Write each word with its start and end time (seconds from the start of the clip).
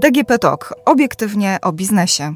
DGP 0.00 0.38
Talk. 0.38 0.74
Obiektywnie 0.84 1.58
o 1.62 1.72
biznesie. 1.72 2.34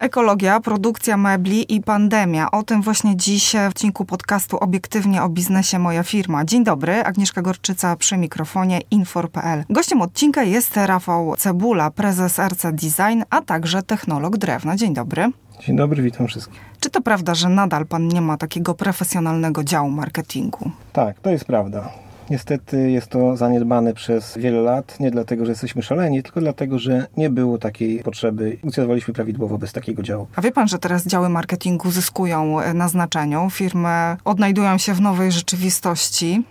Ekologia, 0.00 0.60
produkcja 0.60 1.16
mebli 1.16 1.74
i 1.74 1.80
pandemia. 1.80 2.50
O 2.50 2.62
tym 2.62 2.82
właśnie 2.82 3.16
dziś 3.16 3.52
w 3.52 3.68
odcinku 3.68 4.04
podcastu 4.04 4.58
Obiektywnie 4.58 5.22
o 5.22 5.28
biznesie 5.28 5.78
moja 5.78 6.02
firma. 6.02 6.44
Dzień 6.44 6.64
dobry, 6.64 7.04
Agnieszka 7.04 7.42
Gorczyca 7.42 7.96
przy 7.96 8.16
mikrofonie 8.16 8.80
Infor.pl. 8.90 9.64
Gościem 9.70 10.02
odcinka 10.02 10.42
jest 10.42 10.76
Rafał 10.76 11.36
Cebula, 11.36 11.90
prezes 11.90 12.38
RC 12.38 12.72
Design, 12.72 13.22
a 13.30 13.40
także 13.40 13.82
technolog 13.82 14.36
drewna. 14.36 14.76
Dzień 14.76 14.94
dobry. 14.94 15.30
Dzień 15.60 15.76
dobry, 15.76 16.02
witam 16.02 16.26
wszystkich. 16.26 16.60
Czy 16.80 16.90
to 16.90 17.00
prawda, 17.00 17.34
że 17.34 17.48
nadal 17.48 17.86
pan 17.86 18.08
nie 18.08 18.20
ma 18.20 18.36
takiego 18.36 18.74
profesjonalnego 18.74 19.64
działu 19.64 19.90
marketingu? 19.90 20.70
Tak, 20.92 21.20
to 21.20 21.30
jest 21.30 21.44
prawda. 21.44 21.88
Niestety 22.30 22.90
jest 22.90 23.06
to 23.06 23.36
zaniedbane 23.36 23.94
przez 23.94 24.38
wiele 24.38 24.60
lat, 24.60 25.00
nie 25.00 25.10
dlatego, 25.10 25.44
że 25.44 25.52
jesteśmy 25.52 25.82
szaleni, 25.82 26.22
tylko 26.22 26.40
dlatego, 26.40 26.78
że 26.78 27.06
nie 27.16 27.30
było 27.30 27.58
takiej 27.58 28.02
potrzeby. 28.02 28.56
Funkcjonowaliśmy 28.60 29.14
prawidłowo 29.14 29.58
bez 29.58 29.72
takiego 29.72 30.02
działu. 30.02 30.26
A 30.36 30.42
wie 30.42 30.52
pan, 30.52 30.68
że 30.68 30.78
teraz 30.78 31.06
działy 31.06 31.28
marketingu 31.28 31.90
zyskują 31.90 32.56
na 32.74 32.88
znaczeniu? 32.88 33.50
Firmy 33.50 34.16
odnajdują 34.24 34.78
się 34.78 34.94
w 34.94 35.00
nowej 35.00 35.32
rzeczywistości. 35.32 36.42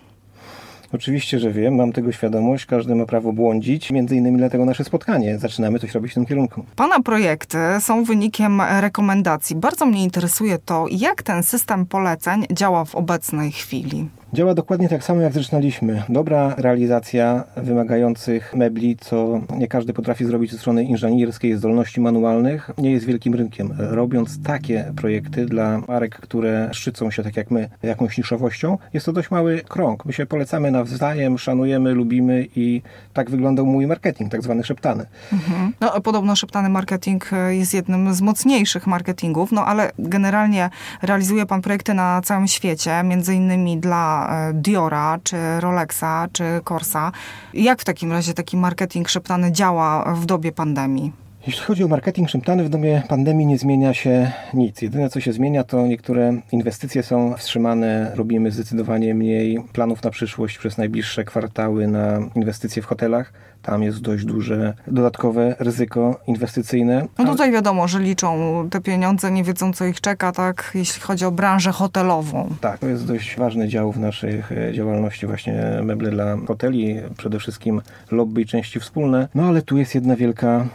Oczywiście, 0.94 1.40
że 1.40 1.52
wiem, 1.52 1.76
mam 1.76 1.92
tego 1.94 2.12
świadomość, 2.12 2.66
każdy 2.66 2.96
ma 2.96 3.06
prawo 3.06 3.34
błądzić, 3.34 3.92
między 3.92 4.16
innymi 4.16 4.38
dlatego 4.38 4.66
nasze 4.66 4.84
spotkanie. 4.84 5.38
Zaczynamy 5.40 5.80
coś 5.80 5.94
robić 5.94 6.12
w 6.12 6.16
tym 6.16 6.26
kierunku. 6.26 6.66
Pana 6.76 7.00
projekty 7.00 7.58
są 7.80 8.04
wynikiem 8.04 8.62
rekomendacji. 8.62 9.56
Bardzo 9.56 9.86
mnie 9.86 10.04
interesuje 10.04 10.58
to, 10.58 10.86
jak 10.92 11.24
ten 11.24 11.44
system 11.44 11.86
poleceń 11.86 12.46
działa 12.52 12.86
w 12.86 12.96
obecnej 12.96 13.52
chwili. 13.52 14.10
Działa 14.34 14.54
dokładnie 14.54 14.90
tak 14.90 15.04
samo 15.04 15.22
jak 15.22 15.34
zaczynaliśmy. 15.34 16.04
Dobra 16.10 16.56
realizacja 16.58 17.44
wymagających 17.58 18.56
mebli, 18.56 18.98
co 18.98 19.42
nie 19.58 19.68
każdy 19.68 19.94
potrafi 19.94 20.26
zrobić 20.26 20.52
ze 20.52 20.58
strony 20.58 20.84
inżynierskiej, 20.84 21.58
zdolności 21.58 22.02
manualnych, 22.02 22.72
nie 22.78 22.92
jest 22.92 23.06
wielkim 23.06 23.36
rynkiem. 23.36 23.74
Robiąc 23.78 24.44
takie 24.44 24.94
projekty 24.96 25.46
dla 25.46 25.82
marek, 25.88 26.16
które 26.16 26.70
szczycą 26.72 27.12
się 27.12 27.24
tak 27.24 27.38
jak 27.38 27.52
my 27.52 27.70
jakąś 27.84 28.18
niszowością, 28.18 28.78
jest 28.94 29.06
to 29.06 29.14
dość 29.14 29.32
mały 29.32 29.62
krąg. 29.68 30.06
My 30.06 30.14
się 30.14 30.26
polecamy 30.26 30.72
nawzajem, 30.72 31.38
szanujemy, 31.38 31.94
lubimy 31.94 32.48
i 32.56 32.82
tak 33.14 33.30
wyglądał 33.30 33.66
mój 33.66 33.88
marketing, 33.88 34.32
tak 34.32 34.42
zwany 34.42 34.64
szeptany. 34.64 35.06
Mhm. 35.34 35.74
No, 35.82 36.02
podobno 36.02 36.36
szeptany 36.36 36.70
marketing 36.70 37.30
jest 37.50 37.74
jednym 37.74 38.14
z 38.14 38.22
mocniejszych 38.22 38.88
marketingów, 38.88 39.52
no 39.52 39.66
ale 39.66 39.92
generalnie 40.00 40.70
realizuje 41.02 41.46
pan 41.46 41.62
projekty 41.62 41.94
na 41.94 42.22
całym 42.22 42.48
świecie, 42.48 43.04
między 43.04 43.36
innymi 43.36 43.78
dla 43.78 44.23
E, 44.23 44.23
Diora, 44.54 45.20
czy 45.24 45.38
Rolexa, 45.60 46.28
czy 46.32 46.44
Corsa. 46.70 47.12
Jak 47.54 47.82
w 47.82 47.86
takim 47.86 48.12
razie 48.12 48.34
taki 48.34 48.58
marketing 48.58 49.10
szeptany 49.10 49.52
działa 49.52 50.14
w 50.16 50.26
dobie 50.26 50.52
pandemii? 50.52 51.23
Jeśli 51.48 51.64
chodzi 51.64 51.84
o 51.84 51.88
marketing 51.88 52.30
szeptany, 52.30 52.64
w 52.64 52.70
dobie 52.70 53.04
pandemii 53.08 53.46
nie 53.46 53.58
zmienia 53.58 53.94
się 53.94 54.32
nic. 54.54 54.82
Jedyne 54.82 55.10
co 55.10 55.20
się 55.20 55.34
zmienia 55.34 55.64
to 55.64 55.88
niektóre 55.88 56.34
inwestycje 56.52 57.04
są 57.04 57.36
wstrzymane, 57.38 58.12
robimy 58.16 58.52
zdecydowanie 58.52 59.16
mniej 59.16 59.64
planów 59.74 60.04
na 60.04 60.10
przyszłość 60.10 60.58
przez 60.58 60.78
najbliższe 60.78 61.24
kwartały 61.24 61.88
na 61.88 62.20
inwestycje 62.36 62.82
w 62.82 62.86
hotelach 62.86 63.34
tam 63.64 63.84
jest 63.84 64.02
dość 64.02 64.26
duże 64.26 64.74
dodatkowe 64.88 65.56
ryzyko 65.60 66.20
inwestycyjne. 66.28 67.08
No 67.18 67.26
tutaj 67.26 67.52
wiadomo, 67.52 67.88
że 67.88 68.00
liczą 68.00 68.38
te 68.70 68.82
pieniądze, 68.82 69.32
nie 69.32 69.44
wiedzą 69.44 69.74
co 69.74 69.86
ich 69.86 70.02
czeka, 70.02 70.32
tak, 70.32 70.72
jeśli 70.76 71.02
chodzi 71.02 71.26
o 71.26 71.32
branżę 71.32 71.72
hotelową. 71.72 72.50
Tak, 72.62 72.80
to 72.80 72.88
jest 72.88 73.08
dość 73.08 73.38
ważny 73.38 73.68
dział 73.68 73.92
w 73.92 74.00
naszej 74.00 74.44
e, 74.52 74.74
działalności, 74.74 75.28
właśnie 75.28 75.64
meble 75.84 76.12
dla 76.12 76.38
hoteli, 76.48 76.96
przede 77.18 77.40
wszystkim 77.40 77.82
lobby 78.12 78.42
i 78.42 78.46
części 78.46 78.80
wspólne. 78.80 79.28
No 79.36 79.44
ale 79.44 79.62
tu 79.62 79.78
jest 79.78 79.96
jedna 79.96 80.16
wielka 80.16 80.66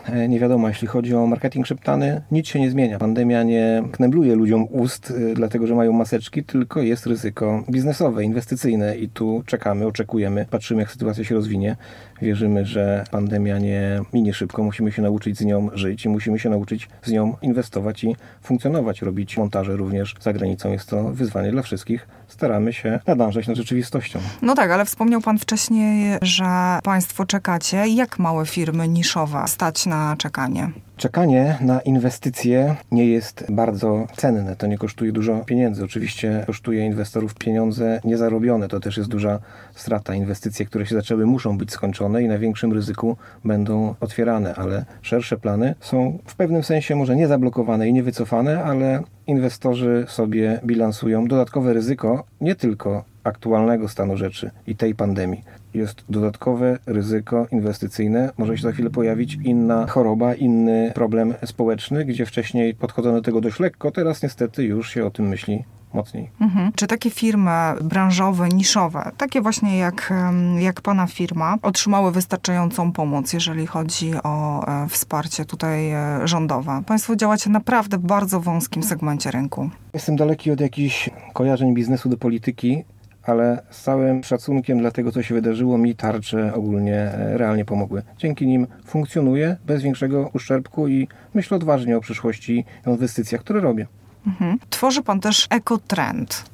niewiadoma. 0.58 0.68
Jeśli 0.68 0.88
chodzi 0.88 1.14
o 1.14 1.26
marketing 1.26 1.66
szeptany, 1.66 2.22
nic 2.30 2.46
się 2.48 2.60
nie 2.60 2.70
zmienia. 2.70 2.98
Pandemia 2.98 3.42
nie 3.42 3.82
knebluje 3.92 4.34
ludziom 4.34 4.66
ust, 4.70 5.10
e, 5.10 5.34
dlatego 5.34 5.66
że 5.66 5.74
mają 5.74 5.92
maseczki, 5.92 6.44
tylko 6.44 6.82
jest 6.82 7.06
ryzyko 7.06 7.64
biznesowe, 7.70 8.24
inwestycyjne 8.24 8.96
i 8.96 9.08
tu 9.08 9.42
czekamy, 9.46 9.86
oczekujemy, 9.86 10.46
patrzymy 10.50 10.80
jak 10.80 10.90
sytuacja 10.90 11.24
się 11.24 11.34
rozwinie. 11.34 11.76
Wierzymy, 12.22 12.66
że 12.66 13.04
pandemia 13.10 13.58
nie 13.58 14.00
minie 14.12 14.34
szybko. 14.34 14.62
Musimy 14.62 14.92
się 14.92 15.02
nauczyć 15.02 15.38
z 15.38 15.44
nią 15.44 15.68
żyć 15.72 16.04
i 16.04 16.08
musimy 16.08 16.38
się 16.38 16.50
nauczyć 16.50 16.88
z 17.02 17.12
nią 17.12 17.36
inwestować 17.42 18.04
i 18.04 18.16
funkcjonować, 18.42 19.02
robić 19.02 19.36
montaże 19.36 19.76
również 19.76 20.14
za 20.20 20.32
granicą. 20.32 20.72
Jest 20.72 20.88
to 20.88 21.04
wyzwanie 21.04 21.50
dla 21.50 21.62
wszystkich. 21.62 22.08
Staramy 22.28 22.72
się 22.72 23.00
nadążać 23.06 23.48
nad 23.48 23.56
rzeczywistością. 23.56 24.18
No 24.42 24.54
tak, 24.54 24.70
ale 24.70 24.84
wspomniał 24.84 25.20
Pan 25.20 25.38
wcześniej, 25.38 26.18
że 26.22 26.78
Państwo 26.82 27.26
czekacie. 27.26 27.88
Jak 27.88 28.18
małe 28.18 28.46
firmy 28.46 28.88
niszowe 28.88 29.44
stać 29.46 29.86
na 29.86 30.16
czekanie? 30.18 30.70
Czekanie 30.98 31.58
na 31.60 31.80
inwestycje 31.80 32.76
nie 32.90 33.06
jest 33.06 33.44
bardzo 33.48 34.06
cenne. 34.16 34.56
To 34.56 34.66
nie 34.66 34.78
kosztuje 34.78 35.12
dużo 35.12 35.44
pieniędzy. 35.46 35.84
Oczywiście 35.84 36.44
kosztuje 36.46 36.86
inwestorów 36.86 37.34
pieniądze 37.34 38.00
niezarobione. 38.04 38.68
To 38.68 38.80
też 38.80 38.96
jest 38.96 39.08
duża 39.08 39.38
strata. 39.74 40.14
Inwestycje, 40.14 40.66
które 40.66 40.86
się 40.86 40.94
zaczęły, 40.94 41.26
muszą 41.26 41.58
być 41.58 41.72
skończone 41.72 42.22
i 42.22 42.28
na 42.28 42.38
większym 42.38 42.72
ryzyku 42.72 43.16
będą 43.44 43.94
otwierane, 44.00 44.54
ale 44.54 44.84
szersze 45.02 45.36
plany 45.36 45.74
są 45.80 46.18
w 46.24 46.36
pewnym 46.36 46.62
sensie 46.62 46.96
może 46.96 47.16
nie 47.16 47.28
zablokowane 47.28 47.88
i 47.88 47.92
nie 47.92 48.02
wycofane, 48.02 48.64
ale 48.64 49.02
inwestorzy 49.28 50.04
sobie 50.08 50.60
bilansują 50.64 51.26
dodatkowe 51.26 51.72
ryzyko 51.72 52.24
nie 52.40 52.54
tylko 52.54 53.04
aktualnego 53.24 53.88
stanu 53.88 54.16
rzeczy 54.16 54.50
i 54.66 54.76
tej 54.76 54.94
pandemii. 54.94 55.42
Jest 55.74 56.04
dodatkowe 56.08 56.78
ryzyko 56.86 57.46
inwestycyjne. 57.52 58.30
Może 58.38 58.56
się 58.56 58.62
za 58.62 58.72
chwilę 58.72 58.90
pojawić 58.90 59.38
inna 59.44 59.86
choroba, 59.86 60.34
inny 60.34 60.92
problem 60.94 61.34
społeczny, 61.44 62.04
gdzie 62.04 62.26
wcześniej 62.26 62.74
podchodzono 62.74 63.16
do 63.16 63.22
tego 63.22 63.40
dość 63.40 63.60
lekko, 63.60 63.90
teraz 63.90 64.22
niestety 64.22 64.64
już 64.64 64.90
się 64.90 65.04
o 65.04 65.10
tym 65.10 65.28
myśli 65.28 65.64
mocniej. 65.94 66.30
Mhm. 66.40 66.72
Czy 66.74 66.86
takie 66.86 67.10
firmy 67.10 67.50
branżowe, 67.82 68.48
niszowe, 68.48 69.10
takie 69.16 69.40
właśnie 69.40 69.78
jak, 69.78 70.12
jak 70.58 70.80
Pana 70.80 71.06
firma, 71.06 71.56
otrzymały 71.62 72.12
wystarczającą 72.12 72.92
pomoc, 72.92 73.32
jeżeli 73.32 73.66
chodzi 73.66 74.12
o 74.22 74.66
e, 74.66 74.88
wsparcie 74.88 75.44
tutaj 75.44 75.90
e, 75.90 76.20
rządowe? 76.24 76.82
Państwo 76.86 77.16
działacie 77.16 77.50
naprawdę 77.50 77.98
w 77.98 78.02
bardzo 78.02 78.40
wąskim 78.40 78.82
segmencie 78.82 79.30
rynku. 79.30 79.70
Jestem 79.94 80.16
daleki 80.16 80.50
od 80.50 80.60
jakichś 80.60 81.10
kojarzeń 81.32 81.74
biznesu 81.74 82.08
do 82.08 82.16
polityki 82.16 82.84
ale 83.28 83.62
z 83.70 83.82
całym 83.82 84.24
szacunkiem 84.24 84.78
dla 84.78 84.90
tego, 84.90 85.12
co 85.12 85.22
się 85.22 85.34
wydarzyło, 85.34 85.78
mi 85.78 85.94
tarcze 85.94 86.54
ogólnie 86.54 86.96
e, 86.96 87.38
realnie 87.38 87.64
pomogły. 87.64 88.02
Dzięki 88.18 88.46
nim 88.46 88.66
funkcjonuję 88.84 89.56
bez 89.66 89.82
większego 89.82 90.30
uszczerbku 90.34 90.88
i 90.88 91.08
myślę 91.34 91.56
odważnie 91.56 91.96
o 91.96 92.00
przyszłości 92.00 92.64
i 92.86 92.90
inwestycjach, 92.90 93.40
które 93.40 93.60
robię. 93.60 93.86
Mhm. 94.28 94.58
Tworzy 94.70 95.02
pan 95.02 95.20
też 95.20 95.46
ekotrend. 95.50 96.44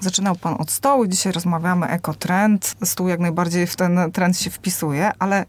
Zaczynał 0.00 0.36
pan 0.36 0.54
od 0.58 0.70
stołu, 0.70 1.06
dzisiaj 1.06 1.32
rozmawiamy 1.32 1.86
ekotrend. 1.86 2.76
Stół 2.84 3.08
jak 3.08 3.20
najbardziej 3.20 3.66
w 3.66 3.76
ten 3.76 4.12
trend 4.12 4.38
się 4.38 4.50
wpisuje, 4.50 5.10
ale 5.18 5.46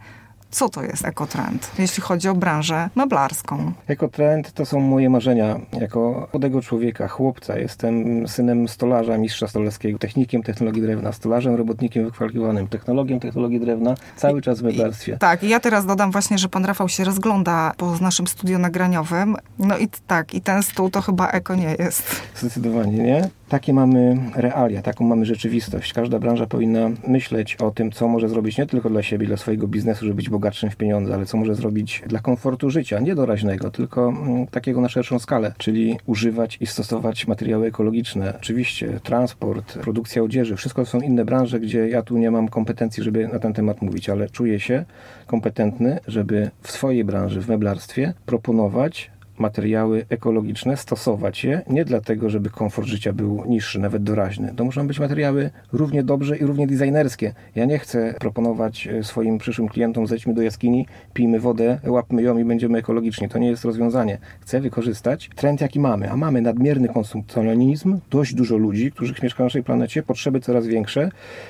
co 0.51 0.69
to 0.69 0.83
jest 0.83 1.05
ekotrend, 1.05 1.71
jeśli 1.79 2.03
chodzi 2.03 2.29
o 2.29 2.35
branżę 2.35 2.89
meblarską? 2.95 3.71
Ekotrend 3.87 4.53
to 4.53 4.65
są 4.65 4.79
moje 4.79 5.09
marzenia 5.09 5.59
jako 5.79 6.27
młodego 6.33 6.61
człowieka, 6.61 7.07
chłopca. 7.07 7.57
Jestem 7.57 8.27
synem 8.27 8.67
stolarza, 8.67 9.17
mistrza 9.17 9.47
stolarskiego, 9.47 9.99
technikiem 9.99 10.43
technologii 10.43 10.81
drewna, 10.81 11.11
stolarzem, 11.11 11.55
robotnikiem 11.55 12.05
wykwalifikowanym, 12.05 12.67
technologiem 12.67 13.19
technologii 13.19 13.59
drewna, 13.59 13.95
cały 14.15 14.41
czas 14.41 14.59
w 14.59 14.63
meblarstwie. 14.63 15.13
I, 15.13 15.17
tak, 15.17 15.43
i 15.43 15.49
ja 15.49 15.59
teraz 15.59 15.85
dodam 15.85 16.11
właśnie, 16.11 16.37
że 16.37 16.49
pan 16.49 16.65
Rafał 16.65 16.89
się 16.89 17.03
rozgląda 17.03 17.73
po 17.77 17.95
naszym 18.01 18.27
studiu 18.27 18.59
nagraniowym. 18.59 19.35
No 19.59 19.77
i 19.77 19.87
tak, 20.07 20.33
i 20.33 20.41
ten 20.41 20.63
stół 20.63 20.89
to 20.89 21.01
chyba 21.01 21.27
eko 21.27 21.55
nie 21.55 21.75
jest. 21.79 22.21
Zdecydowanie 22.35 22.97
nie. 22.97 23.29
Takie 23.49 23.73
mamy 23.73 24.17
realia, 24.35 24.81
taką 24.81 25.05
mamy 25.05 25.25
rzeczywistość. 25.25 25.93
Każda 25.93 26.19
branża 26.19 26.45
powinna 26.45 26.89
myśleć 27.07 27.55
o 27.55 27.71
tym, 27.71 27.91
co 27.91 28.07
może 28.07 28.29
zrobić 28.29 28.57
nie 28.57 28.65
tylko 28.65 28.89
dla 28.89 29.03
siebie, 29.03 29.27
dla 29.27 29.37
swojego 29.37 29.67
biznesu, 29.67 30.05
żeby 30.05 30.15
być 30.15 30.29
bogatszym 30.29 30.69
w 30.69 30.75
pieniądze, 30.75 31.13
ale 31.13 31.25
co 31.25 31.37
może 31.37 31.55
zrobić 31.55 32.03
dla 32.07 32.19
komfortu 32.19 32.69
życia, 32.69 32.99
nie 32.99 33.15
doraźnego, 33.15 33.71
tylko 33.71 34.09
mm, 34.09 34.47
takiego 34.47 34.81
na 34.81 34.89
szerszą 34.89 35.19
skalę, 35.19 35.53
czyli 35.57 35.97
używać 36.05 36.57
i 36.61 36.67
stosować 36.67 37.27
materiały 37.27 37.67
ekologiczne. 37.67 38.33
Oczywiście 38.37 38.99
transport, 39.03 39.77
produkcja 39.77 40.23
odzieży, 40.23 40.55
wszystko 40.55 40.85
są 40.85 41.01
inne 41.01 41.25
branże, 41.25 41.59
gdzie 41.59 41.89
ja 41.89 42.01
tu 42.01 42.17
nie 42.17 42.31
mam 42.31 42.47
kompetencji, 42.47 43.03
żeby 43.03 43.27
na 43.27 43.39
ten 43.39 43.53
temat 43.53 43.81
mówić, 43.81 44.09
ale 44.09 44.29
czuję 44.29 44.59
się 44.59 44.85
kompetentny, 45.27 45.99
żeby 46.07 46.51
w 46.61 46.71
swojej 46.71 47.03
branży, 47.03 47.41
w 47.41 47.49
meblarstwie 47.49 48.13
proponować 48.25 49.11
materiały 49.39 50.05
ekologiczne, 50.09 50.77
stosować 50.77 51.43
je 51.43 51.61
nie 51.69 51.85
dlatego, 51.85 52.29
żeby 52.29 52.49
komfort 52.49 52.87
życia 52.87 53.13
był 53.13 53.43
niższy, 53.47 53.79
nawet 53.79 54.03
doraźny. 54.03 54.53
To 54.55 54.65
muszą 54.65 54.87
być 54.87 54.99
materiały 54.99 55.49
równie 55.73 56.03
dobrze 56.03 56.37
i 56.37 56.45
równie 56.45 56.67
designerskie. 56.67 57.33
Ja 57.55 57.65
nie 57.65 57.79
chcę 57.79 58.13
proponować 58.19 58.87
e, 58.87 59.03
swoim 59.03 59.37
przyszłym 59.37 59.69
klientom, 59.69 60.07
zejdźmy 60.07 60.33
do 60.33 60.41
jaskini, 60.41 60.87
pijmy 61.13 61.39
wodę, 61.39 61.79
łapmy 61.87 62.21
ją 62.21 62.37
i 62.37 62.45
będziemy 62.45 62.77
ekologiczni. 62.77 63.29
To 63.29 63.39
nie 63.39 63.47
jest 63.47 63.65
rozwiązanie. 63.65 64.17
Chcę 64.39 64.61
wykorzystać 64.61 65.29
trend, 65.35 65.61
jaki 65.61 65.79
mamy, 65.79 66.11
a 66.11 66.17
mamy 66.17 66.41
nadmierny 66.41 66.87
konsumpcjonizm, 66.87 67.99
dość 68.09 68.33
dużo 68.33 68.57
ludzi, 68.57 68.91
którzy 68.91 69.13
mieszkają 69.23 69.45
na 69.45 69.47
naszej 69.47 69.63
planecie, 69.63 70.03
potrzeby 70.03 70.39
coraz 70.39 70.67
większe, 70.67 71.09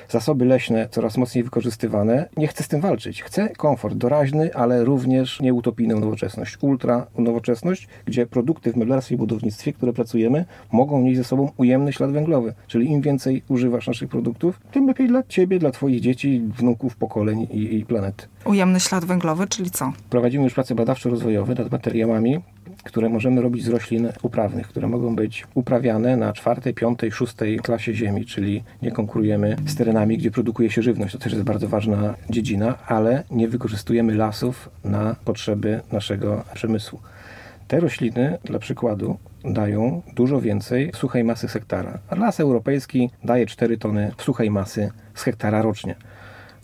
zasoby 0.09 0.45
leśne 0.45 0.87
coraz 0.91 1.17
mocniej 1.17 1.43
wykorzystywane. 1.43 2.29
Nie 2.37 2.47
chcę 2.47 2.63
z 2.63 2.67
tym 2.67 2.81
walczyć. 2.81 3.23
Chcę 3.23 3.49
komfort 3.49 3.95
doraźny, 3.95 4.53
ale 4.53 4.83
również 4.83 5.39
nieutopijną 5.39 5.99
nowoczesność, 5.99 6.57
ultra 6.61 7.07
nowoczesność, 7.17 7.76
gdzie 8.05 8.25
produkty 8.25 8.73
w 8.73 8.75
meblarstwie 8.75 9.15
i 9.15 9.17
budownictwie, 9.17 9.73
które 9.73 9.93
pracujemy, 9.93 10.45
mogą 10.71 11.01
nieść 11.01 11.17
ze 11.17 11.23
sobą 11.23 11.51
ujemny 11.57 11.93
ślad 11.93 12.11
węglowy. 12.11 12.53
Czyli 12.67 12.91
im 12.91 13.01
więcej 13.01 13.43
używasz 13.47 13.87
naszych 13.87 14.09
produktów, 14.09 14.59
tym 14.71 14.87
lepiej 14.87 15.07
dla 15.07 15.23
Ciebie, 15.23 15.59
dla 15.59 15.71
Twoich 15.71 16.01
dzieci, 16.01 16.41
wnuków, 16.57 16.95
pokoleń 16.95 17.47
i, 17.51 17.75
i 17.75 17.85
planety. 17.85 18.27
Ujemny 18.45 18.79
ślad 18.79 19.05
węglowy, 19.05 19.47
czyli 19.47 19.71
co? 19.71 19.93
Prowadzimy 20.09 20.43
już 20.43 20.53
prace 20.53 20.75
badawczo-rozwojowe 20.75 21.59
nad 21.59 21.71
materiałami, 21.71 22.39
które 22.83 23.09
możemy 23.09 23.41
robić 23.41 23.63
z 23.63 23.67
roślin 23.67 24.09
uprawnych, 24.21 24.67
które 24.67 24.87
mogą 24.87 25.15
być 25.15 25.47
uprawiane 25.53 26.17
na 26.17 26.33
czwartej, 26.33 26.73
piątej, 26.73 27.11
szóstej 27.11 27.59
klasie 27.59 27.93
ziemi, 27.93 28.25
czyli 28.25 28.63
nie 28.81 28.91
konkurujemy 28.91 29.55
z 29.65 29.75
terenami, 29.75 30.17
gdzie 30.17 30.31
produkuje 30.31 30.69
się 30.69 30.81
żywność. 30.81 31.13
To 31.13 31.19
też 31.19 31.33
jest 31.33 31.45
bardzo 31.45 31.67
ważna 31.67 32.15
dziedzina, 32.29 32.77
ale 32.87 33.23
nie 33.31 33.47
wykorzystujemy 33.47 34.15
lasów 34.15 34.69
na 34.83 35.15
potrzeby 35.25 35.81
naszego 35.91 36.43
przemysłu. 36.53 36.99
Te 37.67 37.79
rośliny, 37.79 38.37
dla 38.43 38.59
przykładu, 38.59 39.17
dają 39.45 40.01
dużo 40.13 40.41
więcej 40.41 40.91
suchej 40.95 41.23
masy 41.23 41.47
z 41.47 41.51
hektara. 41.51 41.99
Las 42.11 42.39
europejski 42.39 43.09
daje 43.23 43.45
4 43.45 43.77
tony 43.77 44.11
suchej 44.17 44.51
masy 44.51 44.91
z 45.13 45.21
hektara 45.23 45.61
rocznie. 45.61 45.95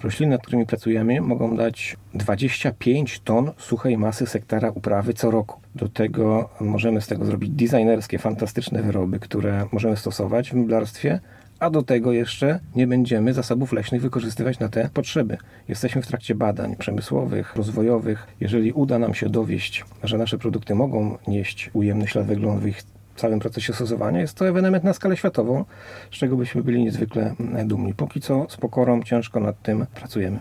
Rośliny, 0.03 0.31
nad 0.31 0.41
którymi 0.41 0.65
pracujemy, 0.65 1.21
mogą 1.21 1.57
dać 1.57 1.97
25 2.13 3.19
ton 3.19 3.51
suchej 3.57 3.97
masy 3.97 4.25
hektara 4.25 4.69
uprawy 4.69 5.13
co 5.13 5.31
roku. 5.31 5.61
Do 5.75 5.89
tego 5.89 6.49
możemy 6.61 7.01
z 7.01 7.07
tego 7.07 7.25
zrobić 7.25 7.49
designerskie, 7.49 8.19
fantastyczne 8.19 8.83
wyroby, 8.83 9.19
które 9.19 9.65
możemy 9.71 9.97
stosować 9.97 10.51
w 10.51 10.53
meblarstwie, 10.53 11.19
a 11.59 11.69
do 11.69 11.83
tego 11.83 12.11
jeszcze 12.11 12.59
nie 12.75 12.87
będziemy 12.87 13.33
zasobów 13.33 13.73
leśnych 13.73 14.01
wykorzystywać 14.01 14.59
na 14.59 14.69
te 14.69 14.89
potrzeby. 14.93 15.37
Jesteśmy 15.67 16.01
w 16.01 16.07
trakcie 16.07 16.35
badań 16.35 16.75
przemysłowych, 16.75 17.55
rozwojowych. 17.55 18.27
Jeżeli 18.39 18.71
uda 18.71 18.99
nam 18.99 19.13
się 19.13 19.29
dowieść, 19.29 19.85
że 20.03 20.17
nasze 20.17 20.37
produkty 20.37 20.75
mogą 20.75 21.17
nieść 21.27 21.69
ujemny 21.73 22.07
ślad 22.07 22.25
węglowy 22.25 22.73
w 23.15 23.19
całym 23.19 23.39
procesie 23.39 23.73
stosowania, 23.73 24.21
jest 24.21 24.37
to 24.37 24.47
ewenement 24.47 24.83
na 24.83 24.93
skalę 24.93 25.17
światową, 25.17 25.65
z 26.11 26.15
czego 26.15 26.37
byśmy 26.37 26.63
byli 26.63 26.83
niezwykle 26.83 27.35
dumni. 27.65 27.93
Póki 27.93 28.21
co 28.21 28.45
z 28.49 28.57
pokorą 28.57 29.03
ciężko 29.03 29.39
nad 29.39 29.61
tym 29.61 29.85
pracujemy. 29.95 30.39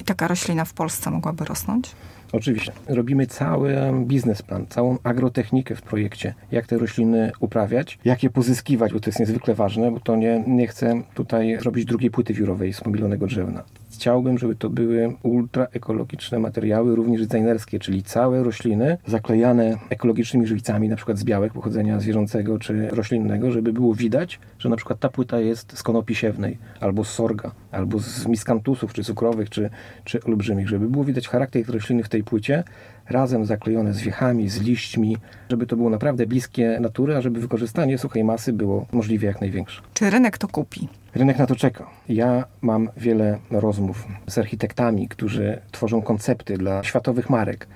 I 0.00 0.04
taka 0.04 0.28
roślina 0.28 0.64
w 0.64 0.74
Polsce 0.74 1.10
mogłaby 1.10 1.44
rosnąć? 1.44 1.90
Oczywiście. 2.32 2.72
Robimy 2.88 3.26
cały 3.26 3.76
biznesplan, 4.04 4.66
całą 4.66 4.98
agrotechnikę 5.02 5.76
w 5.76 5.82
projekcie, 5.82 6.34
jak 6.52 6.66
te 6.66 6.78
rośliny 6.78 7.32
uprawiać, 7.40 7.98
jak 8.04 8.22
je 8.22 8.30
pozyskiwać, 8.30 8.92
bo 8.92 9.00
to 9.00 9.10
jest 9.10 9.20
niezwykle 9.20 9.54
ważne, 9.54 9.90
bo 9.90 10.00
to 10.00 10.16
nie, 10.16 10.44
nie 10.46 10.66
chcę 10.66 11.02
tutaj 11.14 11.56
robić 11.56 11.84
drugiej 11.84 12.10
płyty 12.10 12.34
wiórowej 12.34 12.72
z 12.72 12.84
mobilonego 12.84 13.26
drzewna 13.26 13.64
chciałbym, 14.00 14.38
żeby 14.38 14.56
to 14.56 14.70
były 14.70 15.16
ultra 15.22 15.66
ekologiczne 15.72 16.38
materiały, 16.38 16.96
również 16.96 17.26
designerskie, 17.26 17.78
czyli 17.78 18.02
całe 18.02 18.42
rośliny 18.44 18.98
zaklejane 19.06 19.78
ekologicznymi 19.90 20.46
żywicami, 20.46 20.88
na 20.88 20.96
przykład 20.96 21.18
z 21.18 21.24
białek 21.24 21.52
pochodzenia 21.52 22.00
zwierzęcego 22.00 22.58
czy 22.58 22.88
roślinnego, 22.88 23.50
żeby 23.50 23.72
było 23.72 23.94
widać, 23.94 24.40
że 24.58 24.68
na 24.68 24.76
przykład 24.76 24.98
ta 24.98 25.08
płyta 25.08 25.40
jest 25.40 25.78
z 25.78 25.82
konopi 25.82 26.14
siewnej, 26.14 26.58
albo 26.80 27.04
z 27.04 27.08
sorga, 27.08 27.50
albo 27.72 27.98
z 27.98 28.26
miskantusów, 28.26 28.92
czy 28.92 29.04
cukrowych, 29.04 29.50
czy, 29.50 29.70
czy 30.04 30.24
olbrzymich, 30.24 30.68
żeby 30.68 30.88
było 30.88 31.04
widać 31.04 31.28
charakter 31.28 31.62
rośliny 31.68 32.02
w 32.02 32.08
tej 32.08 32.24
płycie, 32.24 32.64
razem 33.10 33.44
zaklejone 33.44 33.94
z 33.94 34.00
wiechami, 34.00 34.48
z 34.48 34.60
liśćmi, 34.60 35.16
żeby 35.50 35.66
to 35.66 35.76
było 35.76 35.90
naprawdę 35.90 36.26
bliskie 36.26 36.78
natury, 36.80 37.16
a 37.16 37.20
żeby 37.20 37.40
wykorzystanie 37.40 37.98
suchej 37.98 38.24
masy 38.24 38.52
było 38.52 38.86
możliwie 38.92 39.28
jak 39.28 39.40
największe. 39.40 39.82
Czy 39.94 40.10
rynek 40.10 40.38
to 40.38 40.48
kupi? 40.48 40.88
Rynek 41.14 41.38
na 41.38 41.46
to 41.46 41.56
czeka. 41.56 41.86
Ja 42.08 42.44
mam 42.62 42.88
wiele 42.96 43.38
rozmów 43.50 44.06
z 44.26 44.38
architektami, 44.38 45.08
którzy 45.08 45.60
tworzą 45.70 46.02
koncepty 46.02 46.58
dla 46.58 46.84
światowych 46.84 47.30
marek. 47.30 47.68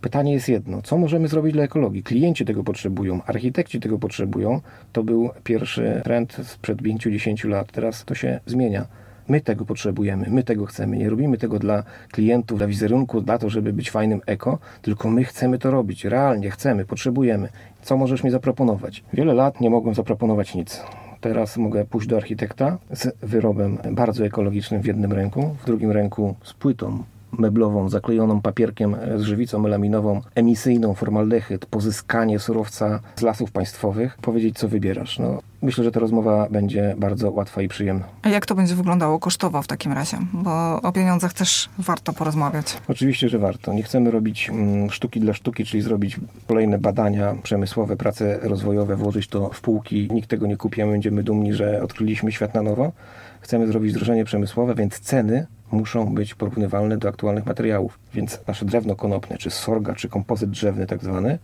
Pytanie 0.00 0.32
jest 0.32 0.48
jedno: 0.48 0.82
co 0.82 0.98
możemy 0.98 1.28
zrobić 1.28 1.52
dla 1.52 1.62
ekologii? 1.62 2.02
Klienci 2.02 2.44
tego 2.44 2.64
potrzebują, 2.64 3.22
architekci 3.22 3.80
tego 3.80 3.98
potrzebują. 3.98 4.60
To 4.92 5.02
był 5.02 5.30
pierwszy 5.44 6.00
trend 6.04 6.36
sprzed 6.44 6.82
5-10 6.82 7.48
lat. 7.48 7.72
Teraz 7.72 8.04
to 8.04 8.14
się 8.14 8.40
zmienia. 8.46 8.86
My 9.28 9.40
tego 9.40 9.64
potrzebujemy, 9.64 10.26
my 10.30 10.42
tego 10.42 10.66
chcemy. 10.66 10.96
Nie 10.96 11.10
robimy 11.10 11.38
tego 11.38 11.58
dla 11.58 11.82
klientów, 12.10 12.58
dla 12.58 12.66
wizerunku, 12.66 13.20
dla 13.20 13.38
to, 13.38 13.50
żeby 13.50 13.72
być 13.72 13.90
fajnym 13.90 14.20
eko, 14.26 14.58
tylko 14.82 15.10
my 15.10 15.24
chcemy 15.24 15.58
to 15.58 15.70
robić. 15.70 16.04
Realnie 16.04 16.50
chcemy, 16.50 16.84
potrzebujemy. 16.84 17.48
Co 17.82 17.96
możesz 17.96 18.24
mi 18.24 18.30
zaproponować? 18.30 19.04
Wiele 19.12 19.34
lat 19.34 19.60
nie 19.60 19.70
mogłem 19.70 19.94
zaproponować 19.94 20.54
nic. 20.54 20.82
Teraz 21.22 21.56
mogę 21.56 21.84
pójść 21.84 22.08
do 22.08 22.16
architekta 22.16 22.78
z 22.90 23.16
wyrobem 23.22 23.78
bardzo 23.90 24.26
ekologicznym 24.26 24.82
w 24.82 24.86
jednym 24.86 25.12
ręku, 25.12 25.56
w 25.62 25.66
drugim 25.66 25.90
ręku 25.90 26.34
z 26.42 26.52
płytą 26.52 27.02
meblową 27.38 27.88
zaklejoną 27.88 28.40
papierkiem 28.40 28.96
z 29.16 29.20
żywicą 29.20 29.58
melaminową, 29.58 30.20
emisyjną, 30.34 30.94
formaldehyd, 30.94 31.66
pozyskanie 31.66 32.38
surowca 32.38 33.00
z 33.16 33.22
lasów 33.22 33.52
państwowych, 33.52 34.18
powiedzieć 34.22 34.58
co 34.58 34.68
wybierasz. 34.68 35.18
No, 35.18 35.38
myślę, 35.62 35.84
że 35.84 35.92
ta 35.92 36.00
rozmowa 36.00 36.48
będzie 36.50 36.94
bardzo 36.98 37.30
łatwa 37.30 37.62
i 37.62 37.68
przyjemna. 37.68 38.04
A 38.22 38.28
jak 38.28 38.46
to 38.46 38.54
będzie 38.54 38.74
wyglądało 38.74 39.18
kosztowo 39.18 39.62
w 39.62 39.66
takim 39.66 39.92
razie? 39.92 40.16
Bo 40.32 40.82
o 40.82 40.92
pieniądzach 40.92 41.32
też 41.32 41.68
warto 41.78 42.12
porozmawiać. 42.12 42.78
Oczywiście, 42.88 43.28
że 43.28 43.38
warto. 43.38 43.72
Nie 43.72 43.82
chcemy 43.82 44.10
robić 44.10 44.50
mm, 44.50 44.90
sztuki 44.90 45.20
dla 45.20 45.34
sztuki, 45.34 45.64
czyli 45.64 45.82
zrobić 45.82 46.20
kolejne 46.46 46.78
badania 46.78 47.34
przemysłowe, 47.42 47.96
prace 47.96 48.38
rozwojowe, 48.42 48.96
włożyć 48.96 49.28
to 49.28 49.50
w 49.52 49.60
półki. 49.60 50.08
Nikt 50.12 50.30
tego 50.30 50.46
nie 50.46 50.56
kupi, 50.56 50.82
a 50.82 50.86
my 50.86 50.92
będziemy 50.92 51.22
dumni, 51.22 51.54
że 51.54 51.82
odkryliśmy 51.82 52.32
świat 52.32 52.54
na 52.54 52.62
nowo. 52.62 52.92
Chcemy 53.40 53.66
zrobić 53.66 53.92
wdrożenie 53.92 54.24
przemysłowe, 54.24 54.74
więc 54.74 55.00
ceny 55.00 55.46
muszą 55.72 56.14
być 56.14 56.34
porównywalne 56.34 56.98
do 56.98 57.08
aktualnych 57.08 57.46
materiałów. 57.46 57.98
Więc 58.14 58.40
nasze 58.46 58.64
drewno 58.64 58.96
konopne, 58.96 59.38
czy 59.38 59.50
sorga, 59.50 59.94
czy 59.94 60.08
kompozyt 60.08 60.50
drzewny 60.50 60.86
tak 60.86 61.02
zwany, 61.02 61.38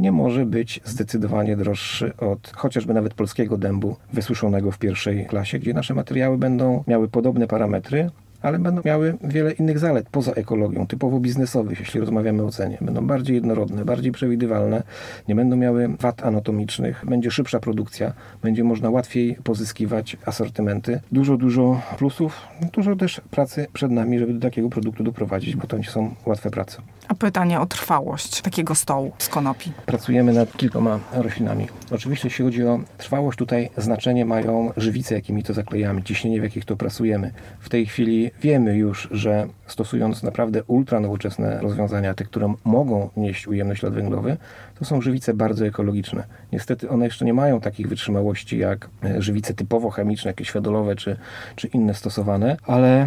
nie 0.00 0.12
może 0.12 0.46
być 0.46 0.80
zdecydowanie 0.84 1.56
droższy 1.56 2.16
od 2.16 2.52
chociażby 2.56 2.94
nawet 2.94 3.14
polskiego 3.14 3.58
dębu 3.58 3.96
wysłuszonego 4.12 4.70
w 4.70 4.78
pierwszej 4.78 5.26
klasie, 5.26 5.58
gdzie 5.58 5.74
nasze 5.74 5.94
materiały 5.94 6.38
będą 6.38 6.84
miały 6.86 7.08
podobne 7.08 7.46
parametry, 7.46 8.10
ale 8.44 8.58
będą 8.58 8.82
miały 8.84 9.16
wiele 9.24 9.52
innych 9.52 9.78
zalet 9.78 10.08
poza 10.10 10.32
ekologią, 10.32 10.86
typowo 10.86 11.20
biznesowych, 11.20 11.80
jeśli 11.80 12.00
rozmawiamy 12.00 12.42
o 12.42 12.50
cenie. 12.50 12.78
Będą 12.80 13.06
bardziej 13.06 13.34
jednorodne, 13.34 13.84
bardziej 13.84 14.12
przewidywalne, 14.12 14.82
nie 15.28 15.34
będą 15.34 15.56
miały 15.56 15.88
wad 16.00 16.26
anatomicznych, 16.26 17.04
będzie 17.08 17.30
szybsza 17.30 17.60
produkcja, 17.60 18.12
będzie 18.42 18.64
można 18.64 18.90
łatwiej 18.90 19.36
pozyskiwać 19.44 20.16
asortymenty. 20.26 21.00
Dużo, 21.12 21.36
dużo 21.36 21.80
plusów, 21.98 22.40
dużo 22.72 22.96
też 22.96 23.20
pracy 23.30 23.66
przed 23.72 23.90
nami, 23.90 24.18
żeby 24.18 24.34
do 24.34 24.40
takiego 24.40 24.68
produktu 24.68 25.04
doprowadzić, 25.04 25.56
bo 25.56 25.66
to 25.66 25.78
nie 25.78 25.84
są 25.84 26.14
łatwe 26.26 26.50
prace. 26.50 26.82
A 27.08 27.14
pytanie 27.14 27.60
o 27.60 27.66
trwałość 27.66 28.42
takiego 28.42 28.74
stołu 28.74 29.12
z 29.18 29.28
konopi. 29.28 29.72
Pracujemy 29.86 30.32
nad 30.32 30.56
kilkoma 30.56 31.00
roślinami. 31.12 31.66
Oczywiście, 31.90 32.28
jeśli 32.28 32.44
chodzi 32.44 32.66
o 32.66 32.80
trwałość, 32.98 33.38
tutaj 33.38 33.70
znaczenie 33.76 34.24
mają 34.24 34.72
żywice, 34.76 35.14
jakimi 35.14 35.42
to 35.42 35.54
zaklejamy, 35.54 36.02
ciśnienie, 36.02 36.40
w 36.40 36.44
jakich 36.44 36.64
to 36.64 36.76
pracujemy. 36.76 37.30
W 37.60 37.68
tej 37.68 37.86
chwili 37.86 38.30
wiemy 38.40 38.76
już, 38.76 39.08
że 39.10 39.46
stosując 39.66 40.22
naprawdę 40.22 40.62
ultra 40.64 41.00
nowoczesne 41.00 41.60
rozwiązania, 41.60 42.14
te, 42.14 42.24
które 42.24 42.54
mogą 42.64 43.10
nieść 43.16 43.48
ujemny 43.48 43.76
ślad 43.76 43.94
węglowy, 43.94 44.36
to 44.78 44.84
są 44.84 45.00
żywice 45.00 45.34
bardzo 45.34 45.66
ekologiczne. 45.66 46.24
Niestety 46.52 46.88
one 46.88 47.04
jeszcze 47.04 47.24
nie 47.24 47.34
mają 47.34 47.60
takich 47.60 47.88
wytrzymałości 47.88 48.58
jak 48.58 48.88
żywice 49.18 49.54
typowo 49.54 49.90
chemiczne, 49.90 50.28
jakieś 50.28 50.48
świadolowe 50.48 50.96
czy, 50.96 51.16
czy 51.56 51.66
inne 51.66 51.94
stosowane, 51.94 52.56
ale 52.66 53.06